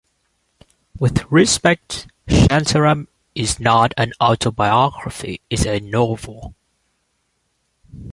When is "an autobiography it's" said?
3.97-5.67